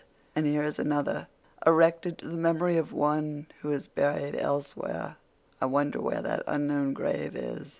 And 0.35 0.47
here 0.47 0.63
is 0.63 0.79
another 0.79 1.27
'erected 1.63 2.17
to 2.17 2.27
the 2.27 2.35
memory 2.35 2.75
of 2.75 2.91
one 2.91 3.45
who 3.61 3.71
is 3.71 3.85
buried 3.87 4.35
elsewhere.' 4.35 5.17
I 5.61 5.67
wonder 5.67 6.01
where 6.01 6.23
that 6.23 6.41
unknown 6.47 6.93
grave 6.93 7.35
is. 7.35 7.69